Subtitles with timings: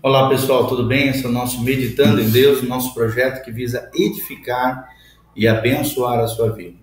[0.00, 1.08] Olá pessoal, tudo bem?
[1.08, 4.90] Esse é o nosso Meditando em Deus, nosso projeto que visa edificar
[5.34, 6.76] e abençoar a sua vida.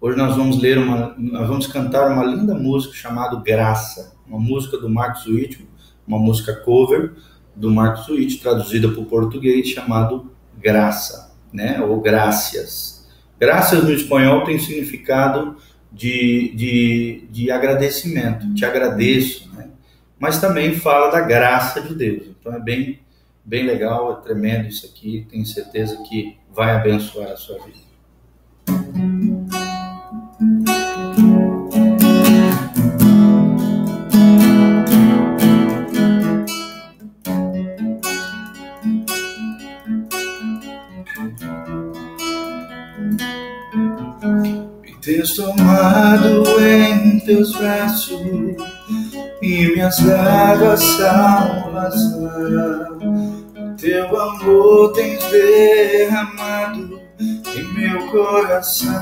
[0.00, 4.78] Hoje nós vamos ler uma, nós vamos cantar uma linda música chamada Graça, uma música
[4.78, 5.64] do Marcos Witt,
[6.04, 7.12] uma música cover
[7.54, 11.80] do Marcos Witt, traduzida para o português, chamado Graça, né?
[11.80, 13.06] Ou Graças.
[13.38, 15.56] Graças no espanhol tem significado
[15.92, 18.52] de, de, de agradecimento.
[18.54, 19.68] Te agradeço, né?
[20.18, 22.35] Mas também fala da graça de Deus.
[22.46, 23.00] Então é bem,
[23.44, 25.26] bem legal, é tremendo isso aqui.
[25.28, 27.84] Tenho certeza que vai abençoar a sua vida.
[45.02, 48.20] tens tomado em teus braços
[49.42, 52.26] e me has dado a salvação.
[53.78, 58.92] Teu amor tens derramado em meu coração.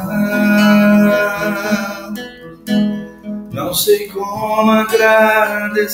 [3.52, 5.86] Não sei como agradecer-te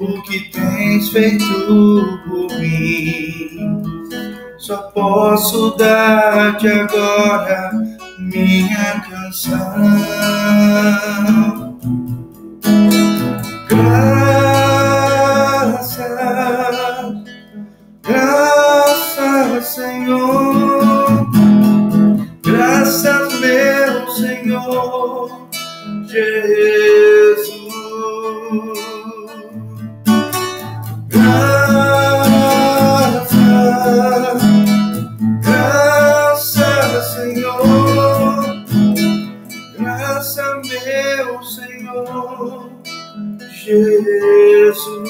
[0.00, 1.44] o que tens feito
[2.28, 3.82] por mim.
[4.58, 7.70] Só posso dar-te agora
[8.18, 9.60] minha canção.
[22.82, 25.48] Graças, meu Senhor
[26.08, 27.62] Jesus.
[43.64, 45.02] Jesus.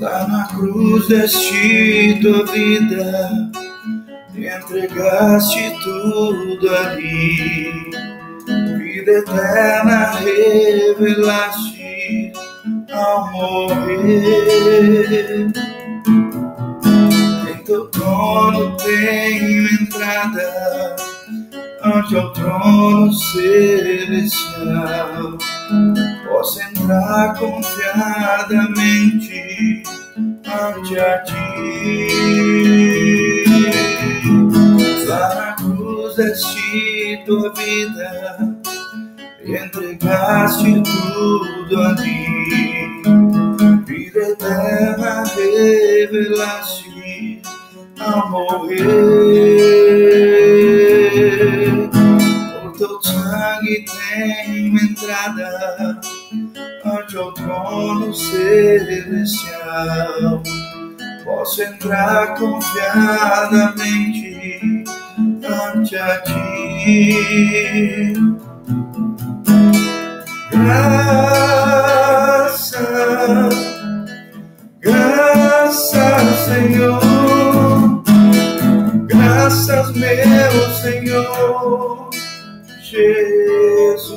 [0.00, 3.49] Lá na cruz deste tua vida,
[4.60, 7.72] entregaste tudo ali.
[8.78, 12.32] Vida eterna revelaste
[12.92, 15.46] ao morrer.
[17.50, 20.96] Em teu trono tenho entrada
[21.82, 25.38] ante o trono celestial.
[26.28, 29.82] Posso entrar confiadamente
[30.46, 32.89] ante a ti.
[36.20, 38.36] Deste tua vida,
[39.42, 42.26] entregaste tudo ali.
[43.86, 47.40] Vida eterna revelaste
[47.98, 48.80] ao morrer
[52.76, 56.00] teu sangue tem entrada
[56.84, 60.42] ante o trono celestial.
[61.24, 64.29] Posso entrar confiadamente a
[66.90, 68.14] ti.
[70.50, 71.68] Graça,
[74.80, 76.06] graça,
[76.46, 77.00] Senhor.
[79.06, 82.10] Graças, meu Senhor
[82.82, 84.10] Jesus.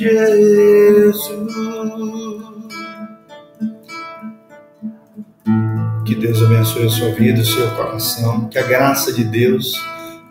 [0.00, 1.14] Jesus.
[6.06, 8.48] Que Deus abençoe a sua vida, o seu coração.
[8.48, 9.78] Que a graça de Deus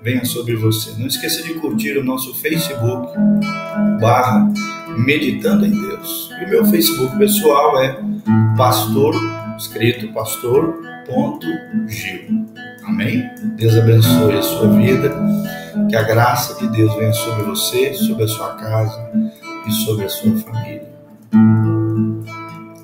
[0.02, 0.91] venha sobre você.
[0.97, 3.13] Não esqueça de curtir o nosso Facebook
[4.02, 4.52] barra
[4.97, 6.31] Meditando em Deus.
[6.41, 7.96] E o meu Facebook pessoal é
[8.58, 9.13] pastor,
[9.56, 11.46] escrito pastor ponto
[11.88, 12.44] Gil.
[12.85, 13.24] Amém?
[13.56, 15.16] Deus abençoe a sua vida.
[15.88, 19.09] Que a graça de Deus venha sobre você, sobre a sua casa
[19.68, 20.90] e sobre a sua família.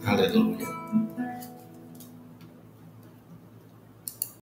[0.05, 0.67] Aleluia.